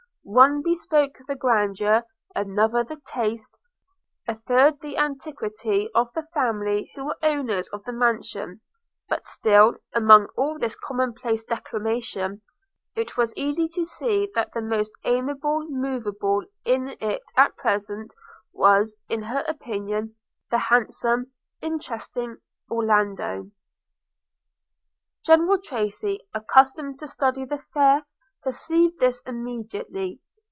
One 0.23 0.61
bespoke 0.61 1.17
the 1.27 1.35
grandeur, 1.35 2.05
another 2.35 2.83
the 2.85 3.01
taste, 3.07 3.57
a 4.27 4.35
third 4.35 4.79
the 4.79 4.95
antiquity 4.97 5.89
of 5.95 6.13
the 6.13 6.25
family 6.33 6.89
who 6.95 7.05
were 7.05 7.17
owners 7.23 7.67
of 7.69 7.83
the 7.83 7.91
mansion; 7.91 8.61
but 9.09 9.25
still, 9.25 9.75
among 9.93 10.27
all 10.37 10.57
this 10.59 10.75
common 10.75 11.13
place 11.13 11.43
declamation, 11.43 12.43
it 12.95 13.17
was 13.17 13.35
easy 13.35 13.67
to 13.69 13.83
see 13.83 14.31
that 14.35 14.53
the 14.53 14.61
most 14.61 14.91
amiable 15.03 15.67
moveable 15.67 16.43
in 16.63 16.95
it 17.01 17.23
at 17.35 17.57
present 17.57 18.13
was, 18.53 18.97
in 19.09 19.23
her 19.23 19.43
opinion, 19.49 20.15
the 20.51 20.59
handsome, 20.59 21.31
interesting 21.61 22.37
Orlando. 22.69 23.49
General 25.25 25.57
Tracy, 25.57 26.19
accustomed 26.33 26.99
to 26.99 27.07
study 27.07 27.43
the 27.43 27.57
fair, 27.57 28.05
perceived 28.43 28.99
this 28.99 29.21
immediately. 29.27 30.19